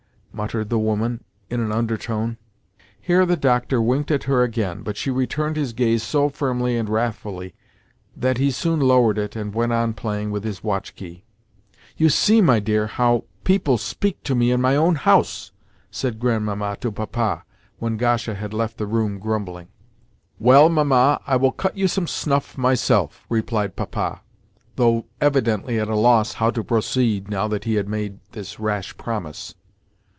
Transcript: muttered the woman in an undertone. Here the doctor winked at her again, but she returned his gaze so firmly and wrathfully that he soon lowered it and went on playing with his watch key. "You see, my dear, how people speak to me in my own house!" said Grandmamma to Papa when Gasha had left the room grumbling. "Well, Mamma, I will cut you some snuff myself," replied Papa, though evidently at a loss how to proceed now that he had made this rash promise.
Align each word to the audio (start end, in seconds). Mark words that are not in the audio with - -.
muttered 0.33 0.69
the 0.69 0.79
woman 0.79 1.21
in 1.49 1.59
an 1.59 1.73
undertone. 1.73 2.37
Here 3.01 3.25
the 3.25 3.35
doctor 3.35 3.81
winked 3.81 4.09
at 4.11 4.23
her 4.23 4.43
again, 4.43 4.81
but 4.81 4.95
she 4.95 5.11
returned 5.11 5.57
his 5.57 5.73
gaze 5.73 6.03
so 6.03 6.29
firmly 6.29 6.77
and 6.77 6.87
wrathfully 6.87 7.53
that 8.15 8.37
he 8.37 8.49
soon 8.49 8.79
lowered 8.79 9.17
it 9.17 9.35
and 9.35 9.53
went 9.53 9.73
on 9.73 9.91
playing 9.93 10.31
with 10.31 10.45
his 10.45 10.63
watch 10.63 10.95
key. 10.95 11.25
"You 11.97 12.07
see, 12.07 12.39
my 12.41 12.61
dear, 12.61 12.87
how 12.87 13.25
people 13.43 13.77
speak 13.77 14.23
to 14.23 14.33
me 14.33 14.51
in 14.51 14.61
my 14.61 14.77
own 14.77 14.95
house!" 14.95 15.51
said 15.91 16.17
Grandmamma 16.19 16.77
to 16.79 16.93
Papa 16.93 17.43
when 17.79 17.97
Gasha 17.97 18.33
had 18.33 18.53
left 18.53 18.77
the 18.77 18.87
room 18.87 19.19
grumbling. 19.19 19.67
"Well, 20.39 20.69
Mamma, 20.69 21.19
I 21.27 21.35
will 21.35 21.51
cut 21.51 21.77
you 21.77 21.89
some 21.89 22.07
snuff 22.07 22.57
myself," 22.57 23.25
replied 23.27 23.75
Papa, 23.75 24.21
though 24.77 25.05
evidently 25.19 25.77
at 25.77 25.89
a 25.89 25.95
loss 25.95 26.35
how 26.35 26.51
to 26.51 26.63
proceed 26.63 27.29
now 27.29 27.49
that 27.49 27.65
he 27.65 27.73
had 27.75 27.89
made 27.89 28.19
this 28.31 28.61
rash 28.61 28.95
promise. 28.95 29.55